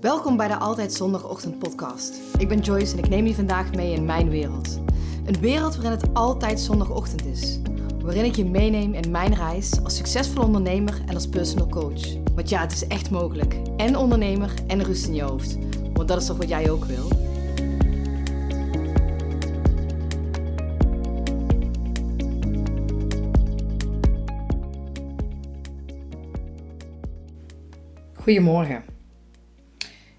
Welkom 0.00 0.36
bij 0.36 0.48
de 0.48 0.56
Altijd 0.56 0.92
Zondagochtend 0.92 1.58
podcast. 1.58 2.20
Ik 2.36 2.48
ben 2.48 2.60
Joyce 2.60 2.92
en 2.92 2.98
ik 2.98 3.08
neem 3.08 3.26
je 3.26 3.34
vandaag 3.34 3.72
mee 3.74 3.92
in 3.92 4.04
mijn 4.04 4.28
wereld. 4.28 4.80
Een 5.26 5.40
wereld 5.40 5.74
waarin 5.76 5.98
het 5.98 6.14
altijd 6.14 6.60
zondagochtend 6.60 7.24
is. 7.26 7.60
Waarin 8.02 8.24
ik 8.24 8.34
je 8.34 8.44
meeneem 8.44 8.94
in 8.94 9.10
mijn 9.10 9.34
reis 9.34 9.84
als 9.84 9.96
succesvol 9.96 10.44
ondernemer 10.44 11.00
en 11.06 11.14
als 11.14 11.28
personal 11.28 11.68
coach. 11.68 12.14
Want 12.34 12.48
ja, 12.48 12.60
het 12.60 12.72
is 12.72 12.86
echt 12.86 13.10
mogelijk. 13.10 13.56
En 13.76 13.96
ondernemer 13.96 14.54
en 14.66 14.82
rust 14.82 15.06
in 15.06 15.14
je 15.14 15.22
hoofd. 15.22 15.58
Want 15.92 16.08
dat 16.08 16.20
is 16.20 16.26
toch 16.26 16.36
wat 16.36 16.48
jij 16.48 16.70
ook 16.70 16.84
wil? 16.84 17.08
Goedemorgen. 28.14 28.97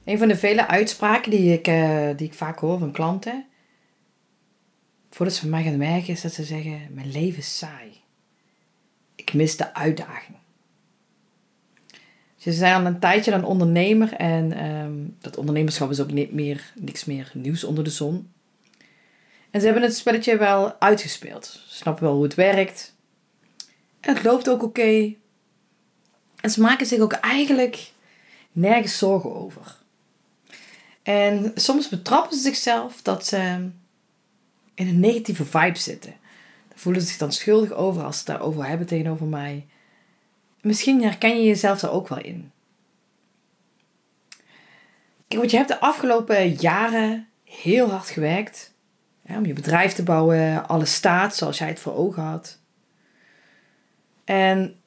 Een 0.10 0.18
van 0.18 0.28
de 0.28 0.38
vele 0.38 0.68
uitspraken 0.68 1.32
die 1.32 1.54
ik, 1.54 1.68
uh, 1.68 2.10
die 2.16 2.28
ik 2.28 2.34
vaak 2.34 2.60
hoor 2.60 2.80
van 2.80 2.92
klanten, 2.92 3.46
voordat 5.10 5.36
ze 5.36 5.42
van 5.42 5.50
mij 5.50 5.64
gaan 5.64 5.78
werken, 5.78 6.14
is 6.14 6.22
dat 6.22 6.34
ze 6.34 6.44
zeggen: 6.44 6.88
Mijn 6.92 7.12
leven 7.12 7.38
is 7.38 7.58
saai. 7.58 8.02
Ik 9.16 9.34
mis 9.34 9.58
de 9.58 9.74
uitdaging. 9.74 10.38
Ze 12.36 12.52
zijn 12.52 12.76
al 12.76 12.86
een 12.86 13.00
tijdje 13.00 13.32
een 13.32 13.44
ondernemer 13.44 14.14
en 14.14 14.66
um, 14.66 15.16
dat 15.20 15.38
ondernemerschap 15.38 15.90
is 15.90 16.00
ook 16.00 16.12
niet 16.12 16.34
meer, 16.34 16.74
niks 16.76 17.06
meer 17.06 17.32
nieuws 17.34 17.64
onder 17.64 17.84
de 17.84 17.90
zon. 17.90 18.32
En 19.52 19.60
ze 19.60 19.66
hebben 19.66 19.84
het 19.84 19.96
spelletje 19.96 20.38
wel 20.38 20.80
uitgespeeld. 20.80 21.46
Ze 21.46 21.76
snappen 21.76 22.04
wel 22.04 22.14
hoe 22.14 22.24
het 22.24 22.36
werkt. 22.36 22.96
En 24.00 24.16
het 24.16 24.24
loopt 24.24 24.50
ook 24.50 24.64
oké. 24.64 25.14
En 26.42 26.50
ze 26.50 26.62
maken 26.62 26.86
zich 26.86 27.00
ook 27.00 27.14
eigenlijk 27.14 27.92
nergens 28.52 28.98
zorgen 28.98 29.36
over. 29.36 29.78
En 31.04 31.52
soms 31.56 31.90
betrappen 31.90 32.38
ze 32.38 32.42
zichzelf 32.42 33.02
dat 33.02 33.26
ze 33.26 33.38
in 34.74 34.88
een 34.88 35.00
negatieve 35.00 35.46
vibe 35.46 35.78
zitten. 35.78 36.14
Daar 36.68 36.78
voelen 36.78 37.02
ze 37.02 37.08
zich 37.08 37.18
dan 37.18 37.32
schuldig 37.32 37.72
over 37.72 38.04
als 38.04 38.18
ze 38.18 38.24
het 38.26 38.38
daarover 38.38 38.68
hebben 38.68 38.88
tegenover 38.88 39.26
mij. 39.26 39.68
Misschien 40.62 41.04
herken 41.04 41.38
je 41.38 41.44
jezelf 41.44 41.80
daar 41.80 41.92
ook 41.92 42.08
wel 42.08 42.22
in. 42.22 42.52
Kijk, 45.28 45.42
want 45.42 45.52
je 45.52 45.58
hebt 45.58 45.70
de 45.70 45.80
afgelopen 45.80 46.54
jaren 46.54 47.28
heel 47.44 47.90
hard 47.90 48.10
gewerkt 48.10 48.74
om 49.38 49.46
je 49.46 49.54
bedrijf 49.54 49.94
te 49.94 50.04
bouwen, 50.04 50.68
alles 50.68 50.94
staat 50.94 51.36
zoals 51.36 51.58
jij 51.58 51.68
het 51.68 51.80
voor 51.80 51.96
ogen 51.96 52.24
had. 52.24 52.60
En 54.26 54.79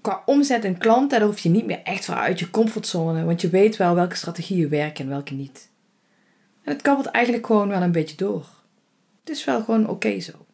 qua 0.00 0.22
omzet 0.26 0.64
en 0.64 0.78
klanten, 0.78 1.18
daar 1.18 1.28
hoef 1.28 1.38
je 1.38 1.48
niet 1.48 1.66
meer 1.66 1.82
echt 1.82 2.04
voor 2.04 2.14
uit 2.14 2.38
je 2.38 2.50
comfortzone. 2.50 3.24
Want 3.24 3.40
je 3.40 3.48
weet 3.48 3.76
wel 3.76 3.94
welke 3.94 4.16
strategieën 4.16 4.68
werken 4.68 5.04
en 5.04 5.10
welke 5.10 5.34
niet. 5.34 5.68
En 6.62 6.72
het 6.72 6.82
kabbelt 6.82 7.06
eigenlijk 7.06 7.46
gewoon 7.46 7.68
wel 7.68 7.82
een 7.82 7.92
beetje 7.92 8.16
door. 8.16 8.46
Het 9.20 9.30
is 9.36 9.44
wel 9.44 9.62
gewoon 9.62 9.88
oké 9.88 10.20
zo. 10.20 10.46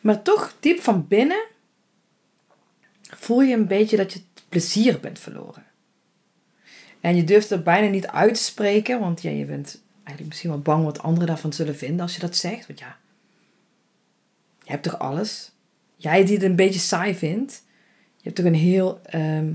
Maar 0.00 0.22
toch, 0.22 0.54
diep 0.60 0.80
van 0.80 1.06
binnen, 1.08 1.44
voel 3.02 3.40
je 3.40 3.54
een 3.54 3.66
beetje 3.66 3.96
dat 3.96 4.12
je 4.12 4.20
plezier 4.48 5.00
bent 5.00 5.18
verloren. 5.18 5.64
En 7.00 7.16
je 7.16 7.24
durft 7.24 7.50
er 7.50 7.62
bijna 7.62 7.88
niet 7.88 8.06
uit 8.06 8.34
te 8.34 8.42
spreken, 8.42 9.00
want 9.00 9.22
ja, 9.22 9.30
je 9.30 9.44
bent 9.44 9.82
eigenlijk 9.94 10.28
misschien 10.28 10.50
wel 10.50 10.60
bang 10.60 10.84
wat 10.84 11.02
anderen 11.02 11.26
daarvan 11.26 11.52
zullen 11.52 11.76
vinden 11.76 12.00
als 12.00 12.14
je 12.14 12.20
dat 12.20 12.36
zegt. 12.36 12.66
Want 12.66 12.78
ja, 12.78 12.98
je 14.62 14.70
hebt 14.70 14.82
toch 14.82 14.98
alles? 14.98 15.52
Jij 15.96 16.24
die 16.24 16.34
het 16.34 16.44
een 16.44 16.56
beetje 16.56 16.80
saai 16.80 17.14
vindt, 17.14 17.64
je 18.20 18.28
hebt 18.28 18.36
toch 18.36 18.44
een 18.44 18.54
heel, 18.54 19.00
ehm, 19.02 19.52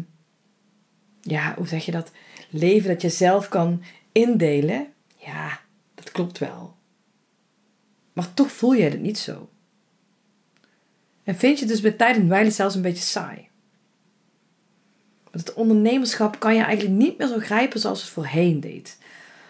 ja, 1.22 1.54
hoe 1.58 1.68
zeg 1.68 1.86
je 1.86 1.92
dat? 1.92 2.12
Leven 2.50 2.90
dat 2.90 3.02
je 3.02 3.10
zelf 3.10 3.50
kan 3.50 3.84
indelen. 4.12 4.88
Ja, 5.18 5.60
dat 5.96 6.12
klopt 6.12 6.38
wel. 6.38 6.76
Maar 8.14 8.34
toch 8.34 8.52
voel 8.52 8.74
je 8.74 8.84
het 8.84 9.02
niet 9.02 9.18
zo. 9.18 9.50
En 11.24 11.36
vind 11.36 11.60
je 11.60 11.66
dus 11.66 11.82
bij 11.82 11.92
tijd 11.92 12.16
en 12.16 12.28
wijle 12.28 12.52
zelfs 12.52 12.76
een 12.76 12.82
beetje 12.82 13.04
saai. 13.04 13.48
Want 15.32 15.48
het 15.48 15.54
ondernemerschap 15.54 16.40
kan 16.40 16.56
je 16.56 16.64
eigenlijk 16.64 16.98
niet 16.98 17.18
meer 17.18 17.28
zo 17.28 17.40
grijpen 17.40 17.80
zoals 17.80 18.02
het 18.02 18.10
voorheen 18.10 18.60
deed. 18.60 18.98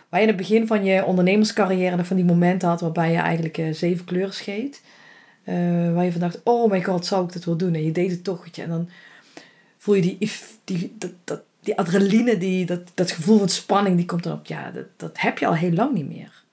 Waar 0.09 0.19
je 0.19 0.27
in 0.27 0.33
het 0.33 0.41
begin 0.41 0.67
van 0.67 0.85
je 0.85 1.05
ondernemerscarrière 1.05 1.95
nog 1.95 2.07
van 2.07 2.15
die 2.15 2.25
momenten 2.25 2.67
had 2.69 2.81
waarbij 2.81 3.11
je 3.11 3.17
eigenlijk 3.17 3.57
uh, 3.57 3.73
zeven 3.73 4.05
kleuren 4.05 4.33
scheet. 4.33 4.81
Uh, 5.45 5.93
waar 5.93 6.05
je 6.05 6.11
van 6.11 6.21
dacht, 6.21 6.41
oh 6.43 6.69
mijn 6.69 6.83
god, 6.83 7.05
zou 7.05 7.25
ik 7.25 7.33
dat 7.33 7.43
wel 7.43 7.57
doen? 7.57 7.73
En 7.73 7.83
je 7.83 7.91
deed 7.91 8.11
het 8.11 8.23
toch. 8.23 8.47
En 8.47 8.69
dan 8.69 8.89
voel 9.77 9.95
je 9.95 10.01
die, 10.01 10.31
die, 10.63 10.95
dat, 10.97 11.11
dat, 11.23 11.41
die 11.59 11.77
adrenaline, 11.77 12.37
die, 12.37 12.65
dat, 12.65 12.91
dat 12.93 13.11
gevoel 13.11 13.37
van 13.37 13.49
spanning, 13.49 13.95
die 13.95 14.05
komt 14.05 14.23
dan 14.23 14.33
op. 14.33 14.45
Ja, 14.45 14.71
dat, 14.71 14.85
dat 14.95 15.19
heb 15.19 15.37
je 15.37 15.47
al 15.47 15.55
heel 15.55 15.71
lang 15.71 15.93
niet 15.93 16.07
meer. 16.07 16.43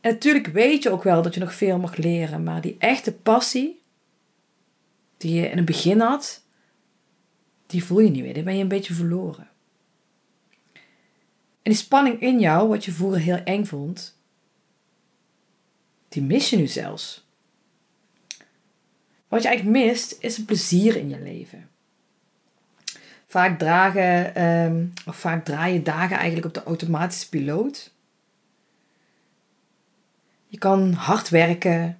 En 0.00 0.12
natuurlijk 0.12 0.46
weet 0.46 0.82
je 0.82 0.90
ook 0.90 1.02
wel 1.02 1.22
dat 1.22 1.34
je 1.34 1.40
nog 1.40 1.54
veel 1.54 1.78
mag 1.78 1.96
leren, 1.96 2.42
maar 2.42 2.60
die 2.60 2.76
echte 2.78 3.12
passie 3.12 3.80
die 5.16 5.34
je 5.34 5.48
in 5.48 5.56
het 5.56 5.66
begin 5.66 6.00
had, 6.00 6.42
die 7.66 7.84
voel 7.84 8.00
je 8.00 8.10
niet 8.10 8.22
meer. 8.22 8.34
Die 8.34 8.42
ben 8.42 8.56
je 8.56 8.62
een 8.62 8.68
beetje 8.68 8.94
verloren. 8.94 9.48
En 11.62 11.70
die 11.70 11.74
spanning 11.74 12.20
in 12.20 12.40
jou, 12.40 12.68
wat 12.68 12.84
je 12.84 12.92
vroeger 12.92 13.20
heel 13.20 13.40
eng 13.44 13.64
vond, 13.64 14.18
die 16.12 16.22
mis 16.22 16.50
je 16.50 16.56
nu 16.56 16.66
zelfs. 16.66 17.26
Wat 19.28 19.42
je 19.42 19.48
eigenlijk 19.48 19.78
mist, 19.86 20.16
is 20.20 20.38
een 20.38 20.44
plezier 20.44 20.96
in 20.96 21.08
je 21.08 21.20
leven. 21.20 21.68
Vaak 23.26 23.58
dragen, 23.58 24.92
of 25.06 25.16
vaak 25.16 25.44
draai 25.44 25.72
je 25.72 25.82
dagen 25.82 26.16
eigenlijk 26.16 26.46
op 26.46 26.54
de 26.54 26.62
automatische 26.62 27.28
piloot. 27.28 27.92
Je 30.46 30.58
kan 30.58 30.92
hard 30.92 31.28
werken. 31.28 31.98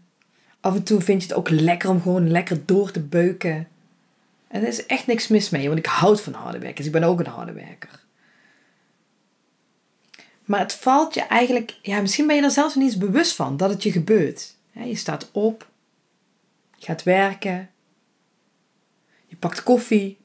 Af 0.61 0.75
en 0.75 0.83
toe 0.83 1.01
vind 1.01 1.23
je 1.23 1.29
het 1.29 1.37
ook 1.37 1.49
lekker 1.49 1.91
om 1.91 2.03
gewoon 2.03 2.31
lekker 2.31 2.67
door 2.67 2.91
te 2.91 3.01
beuken. 3.01 3.69
En 4.49 4.63
er 4.63 4.69
is 4.69 4.87
echt 4.87 5.07
niks 5.07 5.29
mis 5.29 5.51
mee, 5.51 5.67
want 5.67 5.79
ik 5.79 5.87
houd 5.87 6.21
van 6.21 6.33
harde 6.33 6.59
werken. 6.59 6.77
Dus 6.77 6.87
ik 6.87 6.93
ben 6.93 7.03
ook 7.03 7.21
een 7.21 7.27
harde 7.27 7.53
werker. 7.53 8.01
Maar 10.53 10.61
het 10.61 10.73
valt 10.73 11.15
je 11.15 11.21
eigenlijk, 11.21 11.79
ja, 11.83 12.01
misschien 12.01 12.27
ben 12.27 12.37
je 12.37 12.43
er 12.43 12.51
zelfs 12.51 12.75
niet 12.75 12.85
eens 12.85 12.97
bewust 12.97 13.35
van 13.35 13.57
dat 13.57 13.71
het 13.71 13.83
je 13.83 13.93
gebeurt. 13.93 14.57
Je 14.73 14.97
staat 14.97 15.29
op, 15.31 15.69
je 16.77 16.87
gaat 16.87 17.03
werken, 17.03 17.71
je 19.27 19.37
pakt 19.37 19.63
koffie, 19.63 20.19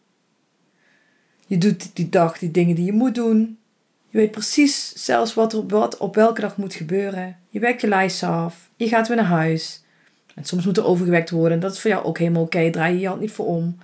je 1.46 1.58
doet 1.58 1.96
die 1.96 2.10
dag 2.10 2.38
die 2.38 2.52
dingen 2.52 2.76
die 2.76 2.86
je 2.86 2.92
moet 2.92 3.16
doen. 3.16 3.58
Je 4.10 4.18
weet 4.18 4.32
precies 4.32 4.94
zelfs 4.94 5.34
wat 5.34 5.54
er 5.54 5.60
op, 5.60 5.72
wat 5.72 5.98
op 5.98 6.16
welke 6.16 6.42
dag 6.42 6.58
moet 6.58 6.74
gebeuren. 6.74 7.40
Je 7.50 7.60
werkt 7.60 7.82
je 7.82 7.88
lijst 7.88 8.24
af, 8.24 8.70
je 8.76 8.88
gaat 8.88 9.08
weer 9.08 9.18
naar 9.18 9.26
huis. 9.26 9.84
En 10.36 10.46
soms 10.46 10.66
moet 10.66 10.78
er 10.78 10.86
overgewerkt 10.86 11.30
worden, 11.30 11.60
dat 11.60 11.74
is 11.74 11.80
voor 11.80 11.92
jou 11.92 12.06
ook 12.06 12.18
helemaal 12.18 12.44
oké, 12.44 12.70
draai 12.70 12.94
je 12.94 13.00
je 13.00 13.08
hand 13.08 13.22
niet 13.22 13.32
voor 13.32 13.46
om. 13.46 13.78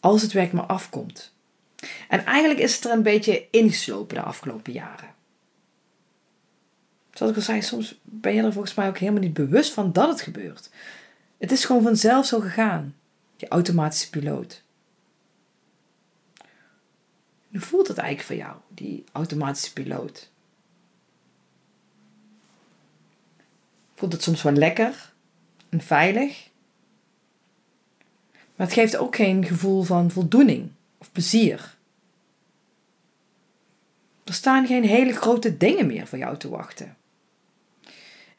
Als 0.00 0.22
het 0.22 0.32
werk 0.32 0.52
maar 0.52 0.66
afkomt. 0.66 1.34
En 2.08 2.24
eigenlijk 2.24 2.60
is 2.60 2.74
het 2.74 2.84
er 2.84 2.92
een 2.92 3.02
beetje 3.02 3.46
ingeslopen 3.50 4.14
de 4.14 4.22
afgelopen 4.22 4.72
jaren. 4.72 5.18
Zoals 7.12 7.32
ik 7.32 7.38
al 7.38 7.44
zei, 7.44 7.62
soms 7.62 7.98
ben 8.02 8.34
je 8.34 8.42
er 8.42 8.52
volgens 8.52 8.74
mij 8.74 8.88
ook 8.88 8.98
helemaal 8.98 9.20
niet 9.20 9.32
bewust 9.34 9.72
van 9.72 9.92
dat 9.92 10.08
het 10.08 10.20
gebeurt. 10.20 10.70
Het 11.38 11.52
is 11.52 11.64
gewoon 11.64 11.82
vanzelf 11.82 12.26
zo 12.26 12.40
gegaan, 12.40 12.94
die 13.36 13.48
automatische 13.48 14.10
piloot. 14.10 14.62
Hoe 17.50 17.60
voelt 17.60 17.88
het 17.88 17.98
eigenlijk 17.98 18.28
voor 18.28 18.48
jou, 18.48 18.60
die 18.68 19.04
automatische 19.12 19.72
piloot? 19.72 20.30
Voelt 23.94 24.12
het 24.12 24.22
soms 24.22 24.42
wel 24.42 24.52
lekker 24.52 25.12
en 25.68 25.80
veilig? 25.80 26.48
Maar 28.56 28.66
het 28.66 28.72
geeft 28.72 28.96
ook 28.96 29.16
geen 29.16 29.44
gevoel 29.44 29.82
van 29.82 30.10
voldoening 30.10 30.70
of 30.98 31.12
plezier. 31.12 31.76
Er 34.24 34.34
staan 34.34 34.66
geen 34.66 34.84
hele 34.84 35.12
grote 35.12 35.56
dingen 35.56 35.86
meer 35.86 36.06
voor 36.06 36.18
jou 36.18 36.36
te 36.36 36.48
wachten. 36.48 36.96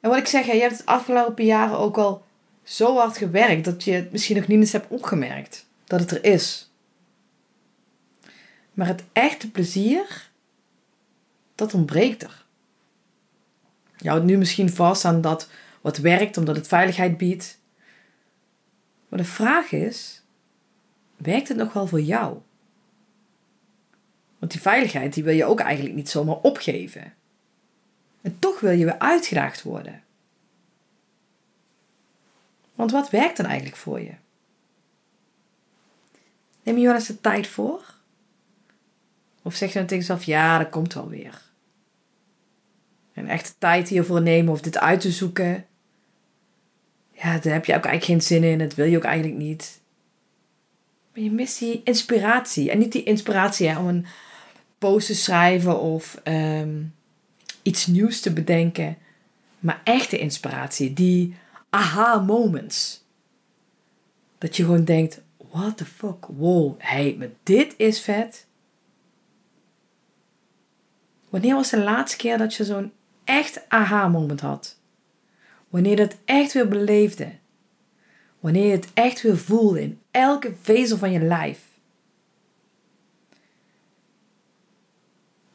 En 0.01 0.09
wat 0.09 0.19
ik 0.19 0.27
zeg, 0.27 0.45
je 0.45 0.51
hebt 0.51 0.77
het 0.77 0.85
afgelopen 0.85 1.45
jaren 1.45 1.77
ook 1.77 1.97
al 1.97 2.25
zo 2.63 2.97
hard 2.97 3.17
gewerkt 3.17 3.65
dat 3.65 3.83
je 3.83 3.91
het 3.91 4.11
misschien 4.11 4.35
nog 4.35 4.47
niet 4.47 4.59
eens 4.59 4.71
hebt 4.71 4.89
opgemerkt 4.89 5.65
dat 5.85 5.99
het 5.99 6.11
er 6.11 6.23
is. 6.23 6.71
Maar 8.73 8.87
het 8.87 9.03
echte 9.13 9.51
plezier, 9.51 10.29
dat 11.55 11.73
ontbreekt 11.73 12.23
er. 12.23 12.45
Je 13.97 14.09
houdt 14.09 14.25
nu 14.25 14.37
misschien 14.37 14.69
vast 14.69 15.05
aan 15.05 15.21
dat 15.21 15.49
wat 15.81 15.97
werkt 15.97 16.37
omdat 16.37 16.55
het 16.55 16.67
veiligheid 16.67 17.17
biedt. 17.17 17.59
Maar 19.09 19.19
de 19.19 19.25
vraag 19.25 19.71
is, 19.71 20.21
werkt 21.17 21.47
het 21.47 21.57
nog 21.57 21.73
wel 21.73 21.87
voor 21.87 22.01
jou? 22.01 22.37
Want 24.39 24.51
die 24.51 24.61
veiligheid 24.61 25.13
die 25.13 25.23
wil 25.23 25.33
je 25.33 25.45
ook 25.45 25.59
eigenlijk 25.59 25.95
niet 25.95 26.09
zomaar 26.09 26.35
opgeven. 26.35 27.13
En 28.21 28.39
toch 28.39 28.59
wil 28.59 28.71
je 28.71 28.85
weer 28.85 28.99
uitgedaagd 28.99 29.63
worden. 29.63 30.03
Want 32.75 32.91
wat 32.91 33.09
werkt 33.09 33.37
dan 33.37 33.45
eigenlijk 33.45 33.77
voor 33.77 33.99
je? 33.99 34.13
Neem 36.63 36.77
je 36.77 36.85
wel 36.85 36.95
eens 36.95 37.07
de 37.07 37.21
tijd 37.21 37.47
voor 37.47 37.93
Of 39.41 39.55
zeg 39.55 39.73
je 39.73 39.77
dan 39.77 39.87
tegen 39.87 40.03
jezelf, 40.03 40.23
ja, 40.23 40.57
dat 40.57 40.69
komt 40.69 40.93
wel 40.93 41.09
weer. 41.09 41.41
En 43.13 43.27
echt 43.27 43.55
tijd 43.57 43.89
hiervoor 43.89 44.21
nemen 44.21 44.53
of 44.53 44.61
dit 44.61 44.77
uit 44.77 45.01
te 45.01 45.11
zoeken. 45.11 45.65
Ja, 47.11 47.37
daar 47.39 47.53
heb 47.53 47.65
je 47.65 47.75
ook 47.75 47.85
eigenlijk 47.85 48.03
geen 48.03 48.21
zin 48.21 48.43
in. 48.43 48.57
Dat 48.57 48.75
wil 48.75 48.85
je 48.85 48.97
ook 48.97 49.03
eigenlijk 49.03 49.37
niet. 49.37 49.81
Maar 51.13 51.23
je 51.23 51.31
mist 51.31 51.59
die 51.59 51.81
inspiratie. 51.83 52.71
En 52.71 52.77
niet 52.77 52.91
die 52.91 53.03
inspiratie 53.03 53.77
om 53.77 53.87
een 53.87 54.05
post 54.77 55.07
te 55.07 55.15
schrijven 55.15 55.79
of 55.79 56.19
ehm, 56.23 56.83
iets 57.61 57.85
nieuws 57.85 58.21
te 58.21 58.33
bedenken. 58.33 58.97
Maar 59.59 59.81
echte 59.83 60.17
inspiratie. 60.17 60.93
Die 60.93 61.35
aha 61.69 62.19
moments. 62.19 63.03
Dat 64.37 64.55
je 64.55 64.63
gewoon 64.63 64.85
denkt, 64.85 65.21
what 65.51 65.77
the 65.77 65.85
fuck, 65.85 66.25
wow, 66.25 66.75
hey, 66.77 67.15
maar 67.19 67.29
dit 67.43 67.73
is 67.77 68.01
vet. 68.01 68.45
Wanneer 71.29 71.55
was 71.55 71.69
de 71.69 71.79
laatste 71.79 72.17
keer 72.17 72.37
dat 72.37 72.53
je 72.53 72.63
zo'n 72.63 72.91
echt 73.23 73.69
aha-moment 73.69 74.39
had? 74.39 74.77
Wanneer 75.69 75.99
het 75.99 76.17
echt 76.25 76.53
weer 76.53 76.67
beleefde? 76.67 77.31
Wanneer 78.39 78.65
je 78.65 78.71
het 78.71 78.87
echt 78.93 79.21
weer 79.21 79.37
voelde 79.37 79.81
in 79.81 79.99
elke 80.11 80.53
vezel 80.61 80.97
van 80.97 81.11
je 81.11 81.19
lijf? 81.19 81.65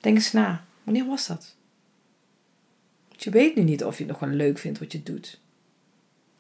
Denk 0.00 0.16
eens 0.16 0.32
na, 0.32 0.64
wanneer 0.82 1.06
was 1.06 1.26
dat? 1.26 1.56
Je 3.16 3.30
weet 3.30 3.54
nu 3.54 3.62
niet 3.62 3.84
of 3.84 3.98
je 3.98 4.04
het 4.04 4.12
nog 4.12 4.20
wel 4.20 4.36
leuk 4.36 4.58
vindt 4.58 4.78
wat 4.78 4.92
je 4.92 5.02
doet. 5.02 5.40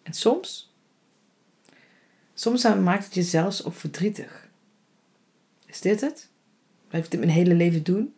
En 0.02 0.12
soms, 0.12 0.74
soms 2.34 2.62
maakt 2.62 3.04
het 3.04 3.14
je 3.14 3.22
zelfs 3.22 3.64
ook 3.64 3.74
verdrietig. 3.74 4.48
Is 5.66 5.80
dit 5.80 6.00
het? 6.00 6.28
Blijf 6.88 7.04
ik 7.04 7.10
dit 7.10 7.20
mijn 7.20 7.32
hele 7.32 7.54
leven 7.54 7.82
doen? 7.82 8.14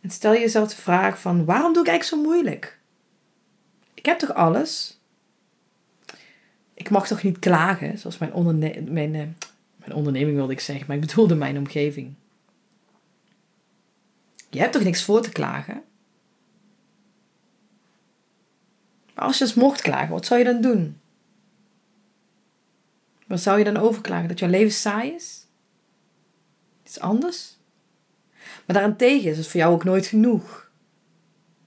En 0.00 0.10
stel 0.10 0.32
jezelf 0.32 0.68
de 0.68 0.76
vraag 0.76 1.20
van 1.20 1.44
waarom 1.44 1.72
doe 1.72 1.82
ik 1.82 1.88
eigenlijk 1.88 2.22
zo 2.22 2.30
moeilijk? 2.30 2.78
Ik 3.94 4.06
heb 4.06 4.18
toch 4.18 4.34
alles? 4.34 5.00
Ik 6.74 6.90
mag 6.90 7.06
toch 7.06 7.22
niet 7.22 7.38
klagen, 7.38 7.98
zoals 7.98 8.18
mijn, 8.18 8.58
mijn, 8.92 9.14
uh, 9.14 9.22
mijn 9.76 9.92
onderneming 9.92 10.36
wilde 10.36 10.52
ik 10.52 10.60
zeggen, 10.60 10.86
maar 10.86 10.96
ik 10.96 11.06
bedoelde 11.06 11.34
mijn 11.34 11.58
omgeving. 11.58 12.14
Je 14.50 14.58
hebt 14.58 14.72
toch 14.72 14.82
niks 14.82 15.02
voor 15.02 15.22
te 15.22 15.32
klagen? 15.32 15.82
Maar 19.14 19.24
als 19.24 19.38
je 19.38 19.44
eens 19.44 19.54
mocht 19.54 19.80
klagen, 19.80 20.08
wat 20.08 20.26
zou 20.26 20.38
je 20.38 20.44
dan 20.44 20.60
doen? 20.60 21.00
Wat 23.26 23.40
zou 23.40 23.58
je 23.58 23.64
dan 23.64 23.76
overklagen? 23.76 24.28
Dat 24.28 24.38
jouw 24.38 24.48
leven 24.48 24.72
saai 24.72 25.10
is? 25.10 25.46
Iets 26.84 27.00
anders? 27.00 27.56
Maar 28.66 28.76
daarentegen 28.76 29.30
is 29.30 29.36
het 29.36 29.46
voor 29.46 29.60
jou 29.60 29.72
ook 29.72 29.84
nooit 29.84 30.06
genoeg. 30.06 30.70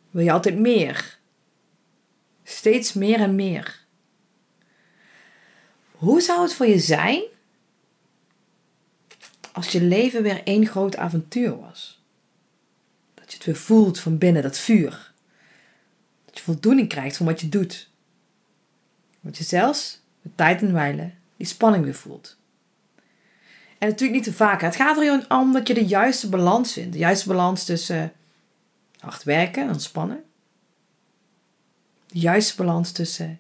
Wil 0.10 0.24
je 0.24 0.32
altijd 0.32 0.58
meer? 0.58 1.20
Steeds 2.44 2.94
meer 2.94 3.20
en 3.20 3.36
meer. 3.36 3.86
Hoe 5.92 6.22
zou 6.22 6.42
het 6.42 6.54
voor 6.54 6.66
je 6.66 6.80
zijn 6.80 7.24
als 9.52 9.68
je 9.68 9.82
leven 9.82 10.24
weer 10.24 10.44
één 10.44 10.66
groot 10.66 10.96
avontuur 10.96 11.60
was? 11.60 12.01
Dat 13.32 13.44
je 13.44 13.50
het 13.50 13.58
weer 13.58 13.78
voelt 13.78 14.00
van 14.00 14.18
binnen, 14.18 14.44
dat 14.44 14.58
vuur. 14.58 15.12
Dat 16.26 16.38
je 16.38 16.44
voldoening 16.44 16.90
krijgt 16.90 17.18
van 17.18 17.26
wat 17.26 17.42
je 17.42 17.50
doet. 17.50 17.90
Dat 19.22 19.38
je 19.38 19.44
zelfs 19.44 20.02
met 20.22 20.38
tijd 20.38 20.62
en 20.62 20.74
wijlen 20.74 21.18
die 21.38 21.48
spanning 21.48 21.84
weer 21.84 21.96
voelt. 21.96 22.38
En 23.78 23.88
natuurlijk 23.88 24.12
niet 24.12 24.24
te 24.24 24.34
vaak. 24.34 24.62
Het 24.62 24.76
gaat 24.76 24.98
er 24.98 25.26
om 25.30 25.54
dat 25.54 25.68
je 25.68 25.74
de 25.74 25.86
juiste 25.86 26.30
balans 26.30 26.74
vindt. 26.74 26.94
De 26.94 27.00
juiste 27.00 27.28
balans 27.28 27.66
tussen 27.66 28.14
hard 29.00 29.24
werken 29.24 29.64
en 29.64 29.70
ontspannen. 29.70 30.24
De 32.08 32.20
juiste 32.20 32.56
balans 32.56 32.92
tussen 32.92 33.40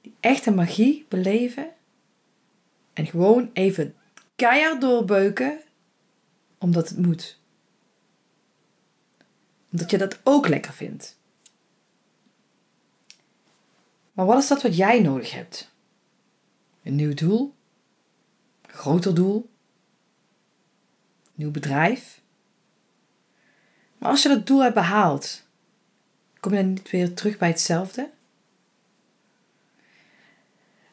die 0.00 0.14
echte 0.20 0.50
magie 0.50 1.06
beleven. 1.08 1.68
En 2.92 3.06
gewoon 3.06 3.50
even 3.52 3.94
keihard 4.34 4.80
doorbeuken. 4.80 5.60
Omdat 6.58 6.88
het 6.88 6.98
moet. 6.98 7.38
Omdat 9.76 9.90
je 9.90 9.98
dat 9.98 10.18
ook 10.22 10.48
lekker 10.48 10.72
vindt. 10.72 11.18
Maar 14.12 14.26
wat 14.26 14.42
is 14.42 14.48
dat 14.48 14.62
wat 14.62 14.76
jij 14.76 15.00
nodig 15.00 15.32
hebt? 15.32 15.74
Een 16.82 16.94
nieuw 16.94 17.14
doel? 17.14 17.54
groter 18.66 19.14
doel, 19.14 19.50
nieuw 21.34 21.50
bedrijf. 21.50 22.22
Maar 23.98 24.10
als 24.10 24.22
je 24.22 24.28
dat 24.28 24.46
doel 24.46 24.62
hebt 24.62 24.74
behaald, 24.74 25.42
kom 26.40 26.52
je 26.52 26.58
dan 26.62 26.72
niet 26.72 26.90
weer 26.90 27.14
terug 27.14 27.38
bij 27.38 27.48
hetzelfde? 27.48 28.10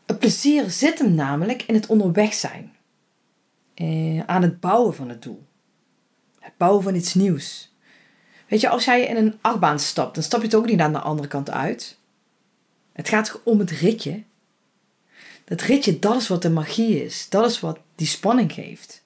Het 0.05 0.19
plezier 0.19 0.69
zit 0.69 0.99
hem 0.99 1.13
namelijk 1.13 1.63
in 1.63 1.75
het 1.75 1.85
onderweg 1.85 2.33
zijn, 2.33 2.75
eh, 3.73 4.19
aan 4.25 4.41
het 4.41 4.59
bouwen 4.59 4.95
van 4.95 5.09
het 5.09 5.21
doel, 5.21 5.47
het 6.39 6.57
bouwen 6.57 6.83
van 6.83 6.95
iets 6.95 7.13
nieuws. 7.13 7.72
Weet 8.53 8.61
je, 8.61 8.69
als 8.69 8.85
jij 8.85 9.05
in 9.05 9.15
een 9.15 9.37
achtbaan 9.41 9.79
stapt, 9.79 10.13
dan 10.13 10.23
stap 10.23 10.39
je 10.39 10.45
het 10.45 10.55
ook 10.55 10.65
niet 10.65 10.79
aan 10.79 10.93
de 10.93 10.99
andere 10.99 11.27
kant 11.27 11.49
uit. 11.49 11.97
Het 12.91 13.09
gaat 13.09 13.39
om 13.43 13.59
het 13.59 13.71
ritje 13.71 14.23
dat 15.43 15.61
ritje, 15.61 15.99
dat 15.99 16.15
is 16.15 16.27
wat 16.27 16.41
de 16.41 16.49
magie 16.49 17.03
is. 17.03 17.29
Dat 17.29 17.45
is 17.49 17.59
wat 17.59 17.79
die 17.95 18.07
spanning 18.07 18.53
geeft. 18.53 19.03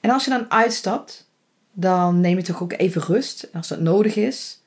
En 0.00 0.10
als 0.10 0.24
je 0.24 0.30
dan 0.30 0.50
uitstapt, 0.50 1.30
dan 1.72 2.20
neem 2.20 2.36
je 2.36 2.42
toch 2.42 2.62
ook 2.62 2.72
even 2.72 3.02
rust. 3.02 3.42
En 3.42 3.58
als 3.58 3.68
dat 3.68 3.80
nodig 3.80 4.16
is, 4.16 4.60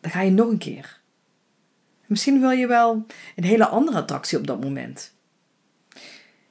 dan 0.00 0.10
ga 0.10 0.20
je 0.20 0.30
nog 0.30 0.48
een 0.48 0.58
keer. 0.58 1.00
Misschien 2.06 2.40
wil 2.40 2.50
je 2.50 2.66
wel 2.66 3.06
een 3.36 3.44
hele 3.44 3.66
andere 3.66 3.98
attractie 3.98 4.38
op 4.38 4.46
dat 4.46 4.60
moment. 4.60 5.12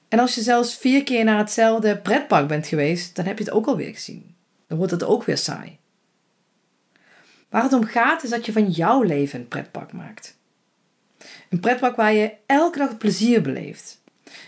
En 0.07 0.19
als 0.19 0.35
je 0.35 0.41
zelfs 0.41 0.77
vier 0.77 1.03
keer 1.03 1.23
naar 1.23 1.37
hetzelfde 1.37 1.97
pretpark 1.97 2.47
bent 2.47 2.67
geweest, 2.67 3.15
dan 3.15 3.25
heb 3.25 3.37
je 3.37 3.43
het 3.43 3.53
ook 3.53 3.67
alweer 3.67 3.93
gezien. 3.93 4.34
Dan 4.67 4.77
wordt 4.77 4.91
het 4.91 5.03
ook 5.03 5.23
weer 5.23 5.37
saai. 5.37 5.79
Waar 7.49 7.63
het 7.63 7.73
om 7.73 7.83
gaat 7.83 8.23
is 8.23 8.29
dat 8.29 8.45
je 8.45 8.51
van 8.51 8.69
jouw 8.69 9.01
leven 9.01 9.39
een 9.39 9.47
pretpark 9.47 9.93
maakt. 9.93 10.37
Een 11.49 11.59
pretpark 11.59 11.95
waar 11.95 12.13
je 12.13 12.33
elke 12.45 12.77
dag 12.77 12.97
plezier 12.97 13.41
beleeft. 13.41 14.03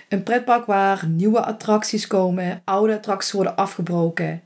Een 0.09 0.23
pretpark 0.23 0.65
waar 0.65 1.07
nieuwe 1.07 1.41
attracties 1.45 2.07
komen, 2.07 2.61
oude 2.63 2.95
attracties 2.95 3.31
worden 3.31 3.55
afgebroken 3.55 4.43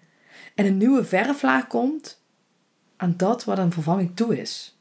en 0.55 0.65
een 0.65 0.77
nieuwe 0.77 1.05
verflaag 1.05 1.67
komt 1.67 2.21
aan 2.97 3.13
dat 3.17 3.43
wat 3.43 3.57
een 3.57 3.71
vervanging 3.71 4.15
toe 4.15 4.39
is. 4.39 4.77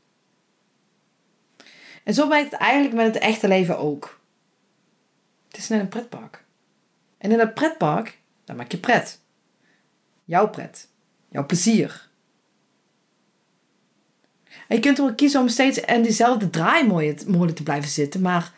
En 2.05 2.15
zo 2.15 2.29
werkt 2.29 2.51
het 2.51 2.61
eigenlijk 2.61 2.95
met 2.95 3.15
het 3.15 3.23
echte 3.23 3.49
leven 3.49 3.79
ook. 3.79 4.21
Het 5.49 5.57
is 5.57 5.69
net 5.69 5.81
een 5.81 5.89
pretpark. 5.89 6.45
En 7.19 7.31
in 7.31 7.39
dat 7.39 7.55
pretpark, 7.55 8.19
maak 8.57 8.71
je 8.71 8.79
pret. 8.79 9.21
Jouw 10.31 10.49
pret. 10.49 10.89
Jouw 11.29 11.47
plezier. 11.47 12.09
En 14.69 14.77
je 14.77 14.81
kunt 14.81 14.99
ervoor 14.99 15.15
kiezen 15.15 15.41
om 15.41 15.49
steeds 15.49 15.79
in 15.79 16.03
diezelfde 16.03 16.51
draaimolen 16.51 17.55
te 17.55 17.63
blijven 17.63 17.91
zitten, 17.91 18.21
maar 18.21 18.53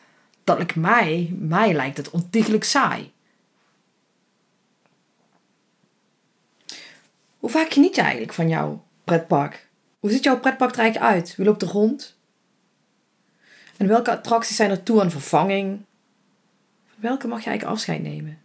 dat 0.45 0.57
lijkt 0.57 0.77
mij, 0.77 1.35
mij 1.39 1.73
lijkt 1.73 1.97
het 1.97 2.11
ontiegelijk 2.11 2.65
saai. 2.65 3.13
Hoe 7.39 7.51
vaak 7.51 7.73
geniet 7.73 7.95
je 7.95 8.01
eigenlijk 8.01 8.33
van 8.33 8.49
jouw 8.49 8.85
pretpark? 9.05 9.69
Hoe 10.01 10.11
ziet 10.11 10.25
jouw 10.25 10.41
pretpark 10.41 10.73
er 10.73 10.79
eigenlijk 10.79 11.13
uit? 11.13 11.37
Wie 11.37 11.47
loopt 11.47 11.63
er 11.63 11.69
rond? 11.69 12.19
En 13.77 13.87
welke 13.87 14.11
attracties 14.11 14.57
zijn 14.57 14.71
er 14.71 14.83
toe 14.83 15.01
aan 15.01 15.11
vervanging? 15.11 15.85
welke 16.95 17.27
mag 17.27 17.43
je 17.43 17.49
eigenlijk 17.49 17.77
afscheid 17.77 18.03
nemen? 18.03 18.41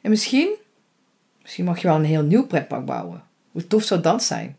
En 0.00 0.10
misschien, 0.10 0.56
misschien 1.46 1.64
mag 1.64 1.80
je 1.80 1.86
wel 1.86 1.96
een 1.96 2.04
heel 2.04 2.22
nieuw 2.22 2.46
pretpark 2.46 2.84
bouwen. 2.84 3.24
Hoe 3.52 3.66
tof 3.66 3.82
zou 3.82 4.00
dat 4.00 4.22
zijn? 4.22 4.56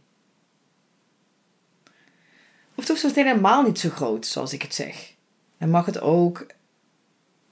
Of 2.75 2.83
het 2.83 2.87
hoeft 2.87 3.01
het 3.01 3.15
helemaal 3.15 3.63
niet 3.63 3.79
zo 3.79 3.89
groot, 3.89 4.25
zoals 4.25 4.53
ik 4.53 4.61
het 4.61 4.73
zeg. 4.73 5.13
En 5.57 5.69
mag 5.69 5.85
het 5.85 5.99
ook 5.99 6.45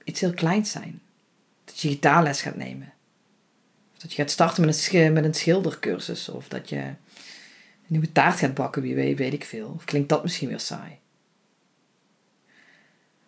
iets 0.04 0.20
heel 0.20 0.34
kleins 0.34 0.70
zijn. 0.70 1.00
Dat 1.64 1.80
je 1.80 1.88
gitaarles 1.88 2.42
gaat 2.42 2.56
nemen. 2.56 2.92
Of 3.94 3.98
dat 3.98 4.10
je 4.10 4.16
gaat 4.16 4.30
starten 4.30 4.64
met 4.64 4.88
een, 4.92 5.12
met 5.12 5.24
een 5.24 5.34
schildercursus. 5.34 6.28
Of 6.28 6.48
dat 6.48 6.68
je 6.68 6.76
een 6.76 6.96
nieuwe 7.86 8.12
taart 8.12 8.38
gaat 8.38 8.54
bakken, 8.54 8.82
wie 8.82 8.94
weet, 8.94 9.18
weet 9.18 9.32
ik 9.32 9.44
veel. 9.44 9.72
Of 9.76 9.84
klinkt 9.84 10.08
dat 10.08 10.22
misschien 10.22 10.48
weer 10.48 10.60
saai. 10.60 10.98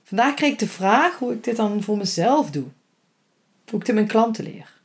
Vandaag 0.05 0.35
kreeg 0.35 0.53
ik 0.53 0.59
de 0.59 0.69
vraag 0.69 1.19
hoe 1.19 1.33
ik 1.33 1.45
dit 1.45 1.57
dan 1.57 1.83
voor 1.83 1.97
mezelf 1.97 2.51
doe. 2.51 2.67
Hoe 3.71 3.81
ik 3.81 3.87
dit 3.87 3.95
mijn 3.95 4.07
klanten 4.07 4.45
leer. 4.45 4.78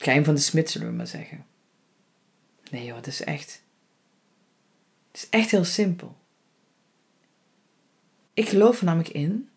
Geheim 0.00 0.24
van 0.24 0.34
de 0.34 0.40
smid, 0.40 0.70
zullen 0.70 0.88
we 0.88 0.94
maar 0.94 1.06
zeggen. 1.06 1.46
Nee 2.70 2.84
joh, 2.84 2.96
het 2.96 3.06
is 3.06 3.22
echt 3.22 3.62
het 5.10 5.22
is 5.22 5.28
echt 5.28 5.50
heel 5.50 5.64
simpel. 5.64 6.16
Ik 8.32 8.48
geloof 8.48 8.78
er 8.78 8.84
namelijk 8.84 9.14
in 9.14 9.48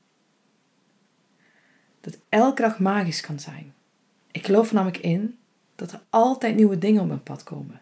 dat 2.01 2.17
elke 2.29 2.61
dag 2.61 2.79
magisch 2.79 3.21
kan 3.21 3.39
zijn. 3.39 3.73
Ik 4.31 4.45
geloof 4.45 4.67
er 4.67 4.73
namelijk 4.73 5.03
in 5.03 5.37
dat 5.75 5.91
er 5.91 6.01
altijd 6.09 6.55
nieuwe 6.55 6.77
dingen 6.77 7.01
op 7.01 7.07
mijn 7.07 7.23
pad 7.23 7.43
komen. 7.43 7.81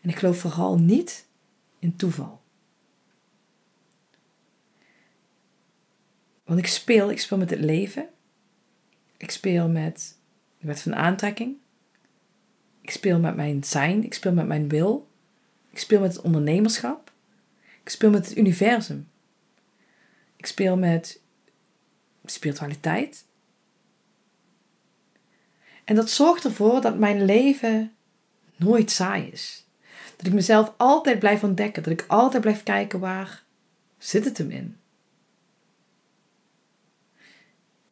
En 0.00 0.08
ik 0.08 0.16
geloof 0.16 0.38
vooral 0.38 0.78
niet 0.78 1.26
in 1.78 1.96
toeval. 1.96 2.40
Want 6.44 6.58
ik 6.58 6.66
speel, 6.66 7.10
ik 7.10 7.20
speel 7.20 7.38
met 7.38 7.50
het 7.50 7.60
leven. 7.60 8.08
Ik 9.16 9.30
speel 9.30 9.68
met 9.68 10.18
de 10.58 10.66
wet 10.66 10.82
van 10.82 10.94
aantrekking. 10.94 11.56
Ik 12.80 12.90
speel 12.90 13.18
met 13.18 13.36
mijn 13.36 13.64
zijn. 13.64 14.04
Ik 14.04 14.14
speel 14.14 14.32
met 14.32 14.46
mijn 14.46 14.68
wil. 14.68 15.08
Ik 15.70 15.78
speel 15.78 16.00
met 16.00 16.12
het 16.16 16.24
ondernemerschap. 16.24 17.12
Ik 17.82 17.88
speel 17.88 18.10
met 18.10 18.28
het 18.28 18.36
universum. 18.36 19.08
Ik 20.36 20.46
speel 20.46 20.76
met 20.76 21.20
spiritualiteit. 22.24 23.24
En 25.84 25.94
dat 25.94 26.10
zorgt 26.10 26.44
ervoor 26.44 26.80
dat 26.80 26.98
mijn 26.98 27.24
leven 27.24 27.92
nooit 28.56 28.90
saai 28.90 29.26
is. 29.26 29.66
Dat 30.16 30.26
ik 30.26 30.32
mezelf 30.32 30.74
altijd 30.76 31.18
blijf 31.18 31.44
ontdekken. 31.44 31.82
Dat 31.82 31.92
ik 31.92 32.04
altijd 32.08 32.42
blijf 32.42 32.62
kijken 32.62 33.00
waar 33.00 33.44
zit 33.98 34.24
het 34.24 34.38
hem 34.38 34.50
in. 34.50 34.76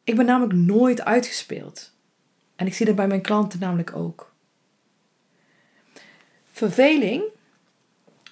Ik 0.03 0.15
ben 0.15 0.25
namelijk 0.25 0.53
nooit 0.53 1.01
uitgespeeld. 1.01 1.94
En 2.55 2.67
ik 2.67 2.73
zie 2.73 2.85
dat 2.85 2.95
bij 2.95 3.07
mijn 3.07 3.21
klanten 3.21 3.59
namelijk 3.59 3.95
ook. 3.95 4.33
Verveling, 6.51 7.23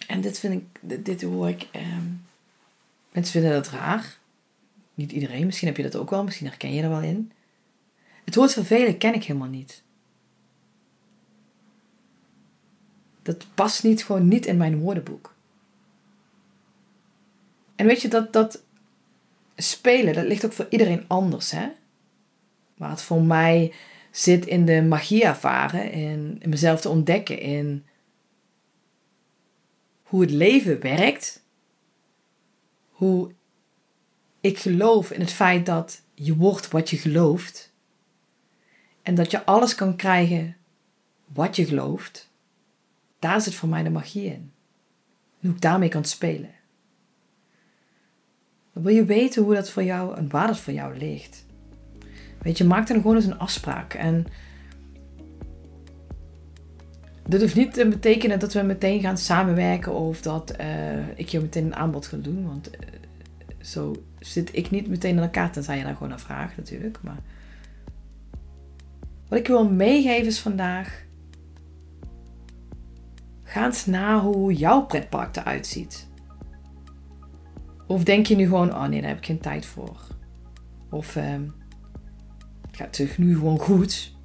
en 0.07 0.21
dit 0.21 0.39
vind 0.39 0.53
ik, 0.53 1.05
dit, 1.05 1.21
hoor 1.21 1.49
ik, 1.49 1.67
ehm, 1.71 2.07
mensen 3.11 3.31
vinden 3.41 3.51
dat 3.51 3.69
raar. 3.69 4.17
Niet 4.93 5.11
iedereen, 5.11 5.45
misschien 5.45 5.67
heb 5.67 5.77
je 5.77 5.83
dat 5.83 5.95
ook 5.95 6.09
wel, 6.09 6.23
misschien 6.23 6.47
herken 6.47 6.73
je 6.73 6.81
er 6.81 6.89
wel 6.89 7.01
in. 7.01 7.31
Het 8.23 8.35
woord 8.35 8.53
vervelen 8.53 8.97
ken 8.97 9.13
ik 9.13 9.23
helemaal 9.23 9.47
niet. 9.47 9.83
Dat 13.21 13.45
past 13.53 13.83
niet, 13.83 14.03
gewoon 14.05 14.27
niet 14.27 14.45
in 14.45 14.57
mijn 14.57 14.79
woordenboek. 14.79 15.33
En 17.75 17.85
weet 17.85 18.01
je, 18.01 18.07
dat, 18.07 18.33
dat 18.33 18.63
spelen, 19.55 20.13
dat 20.13 20.25
ligt 20.25 20.45
ook 20.45 20.53
voor 20.53 20.67
iedereen 20.69 21.05
anders, 21.07 21.51
hè? 21.51 21.67
Waar 22.77 22.89
het 22.89 23.01
voor 23.01 23.21
mij 23.21 23.73
zit 24.13 24.45
in 24.45 24.65
de 24.65 24.81
magie 24.81 25.23
ervaren, 25.23 25.91
in, 25.91 26.41
mezelf 26.45 26.81
te 26.81 26.89
ontdekken, 26.89 27.39
in 27.39 27.85
hoe 30.03 30.21
het 30.21 30.31
leven 30.31 30.79
werkt, 30.79 31.43
hoe 32.89 33.31
ik 34.39 34.57
geloof 34.57 35.11
in 35.11 35.19
het 35.19 35.31
feit 35.31 35.65
dat 35.65 36.01
je 36.13 36.35
wordt 36.35 36.67
wat 36.67 36.89
je 36.89 36.97
gelooft 36.97 37.73
en 39.01 39.15
dat 39.15 39.31
je 39.31 39.45
alles 39.45 39.75
kan 39.75 39.95
krijgen 39.95 40.55
wat 41.25 41.55
je 41.55 41.65
gelooft, 41.65 42.29
daar 43.19 43.41
zit 43.41 43.55
voor 43.55 43.69
mij 43.69 43.83
de 43.83 43.89
magie 43.89 44.25
in. 44.25 44.51
En 45.39 45.47
hoe 45.47 45.51
ik 45.51 45.61
daarmee 45.61 45.89
kan 45.89 46.05
spelen. 46.05 46.53
Wil 48.71 48.95
je 48.95 49.05
weten 49.05 49.43
hoe 49.43 49.53
dat 49.53 49.69
voor 49.69 49.83
jou 49.83 50.15
en 50.15 50.29
waar 50.29 50.47
dat 50.47 50.59
voor 50.59 50.73
jou 50.73 50.97
ligt. 50.97 51.42
Weet 52.43 52.57
je, 52.57 52.63
maak 52.63 52.87
dan 52.87 53.01
gewoon 53.01 53.15
eens 53.15 53.25
een 53.25 53.39
afspraak. 53.39 53.93
En 53.93 54.25
dit 57.27 57.41
hoeft 57.41 57.55
niet 57.55 57.73
te 57.73 57.87
betekenen 57.87 58.39
dat 58.39 58.53
we 58.53 58.61
meteen 58.61 58.99
gaan 58.99 59.17
samenwerken 59.17 59.93
of 59.93 60.21
dat 60.21 60.55
uh, 60.59 61.09
ik 61.15 61.27
je 61.27 61.39
meteen 61.39 61.65
een 61.65 61.75
aanbod 61.75 62.07
ga 62.07 62.17
doen. 62.17 62.47
Want 62.47 62.69
uh, 62.71 62.77
zo 63.61 63.95
zit 64.19 64.55
ik 64.55 64.71
niet 64.71 64.87
meteen 64.87 65.15
in 65.15 65.21
elkaar, 65.21 65.51
tenzij 65.51 65.77
je 65.77 65.83
daar 65.83 65.93
gewoon 65.93 66.09
naar 66.09 66.19
vraagt 66.19 66.57
natuurlijk. 66.57 66.97
Maar 67.01 67.19
wat 69.27 69.39
ik 69.39 69.47
wil 69.47 69.69
meegeven 69.69 70.27
is 70.27 70.39
vandaag. 70.39 71.01
Ga 73.43 73.65
eens 73.65 73.85
na 73.85 74.19
hoe 74.19 74.53
jouw 74.53 74.85
pretpark 74.85 75.35
eruit 75.35 75.67
ziet. 75.67 76.07
Of 77.87 78.03
denk 78.03 78.25
je 78.25 78.35
nu 78.35 78.43
gewoon, 78.43 78.73
oh 78.73 78.85
nee, 78.85 78.99
daar 78.99 79.09
heb 79.09 79.17
ik 79.17 79.25
geen 79.25 79.39
tijd 79.39 79.65
voor. 79.65 79.97
Of 80.89 81.15
uh, 81.15 81.35
het 82.77 82.95
gaat 82.95 83.17
nu 83.17 83.35
gewoon 83.35 83.59
goed. 83.59 84.15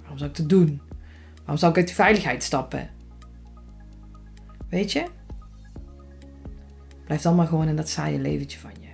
Waarom 0.00 0.18
zou 0.18 0.30
ik 0.30 0.36
het 0.36 0.48
doen? 0.48 0.80
Waarom 1.36 1.56
zou 1.56 1.72
ik 1.72 1.78
uit 1.78 1.88
de 1.88 1.94
veiligheid 1.94 2.42
stappen? 2.42 2.90
Weet 4.68 4.92
je? 4.92 5.06
Blijf 7.04 7.22
dan 7.22 7.34
maar 7.34 7.46
gewoon 7.46 7.68
in 7.68 7.76
dat 7.76 7.88
saaie 7.88 8.18
leventje 8.18 8.58
van 8.58 8.70
je. 8.80 8.88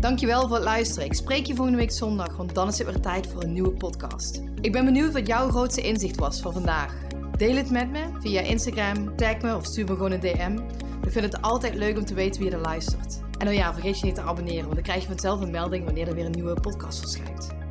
Dankjewel 0.00 0.46
voor 0.46 0.56
het 0.56 0.64
luisteren. 0.64 1.04
Ik 1.04 1.14
spreek 1.14 1.46
je 1.46 1.54
volgende 1.54 1.78
week 1.78 1.90
zondag, 1.90 2.36
want 2.36 2.54
dan 2.54 2.68
is 2.68 2.78
het 2.78 2.86
weer 2.86 3.00
tijd 3.00 3.26
voor 3.26 3.42
een 3.42 3.52
nieuwe 3.52 3.72
podcast. 3.72 4.42
Ik 4.60 4.72
ben 4.72 4.84
benieuwd 4.84 5.12
wat 5.12 5.26
jouw 5.26 5.48
grootste 5.48 5.80
inzicht 5.80 6.16
was 6.16 6.42
voor 6.42 6.52
vandaag. 6.52 6.94
Deel 7.36 7.56
het 7.56 7.70
met 7.70 7.90
me 7.90 8.04
via 8.20 8.40
Instagram, 8.40 9.16
tag 9.16 9.40
me 9.40 9.56
of 9.56 9.66
stuur 9.66 9.84
me 9.84 9.92
gewoon 9.92 10.12
een 10.12 10.20
DM. 10.20 10.58
Ik 11.04 11.12
vind 11.12 11.24
het 11.24 11.42
altijd 11.42 11.74
leuk 11.74 11.98
om 11.98 12.04
te 12.04 12.14
weten 12.14 12.42
wie 12.42 12.50
er 12.50 12.60
luistert. 12.60 13.20
En 13.42 13.48
oh 13.48 13.54
ja, 13.54 13.72
vergeet 13.72 13.98
je 13.98 14.04
niet 14.04 14.14
te 14.14 14.20
abonneren, 14.20 14.62
want 14.62 14.74
dan 14.74 14.82
krijg 14.82 15.00
je 15.00 15.08
vanzelf 15.08 15.40
een 15.40 15.50
melding 15.50 15.84
wanneer 15.84 16.08
er 16.08 16.14
weer 16.14 16.24
een 16.24 16.30
nieuwe 16.30 16.60
podcast 16.60 16.98
verschijnt. 16.98 17.61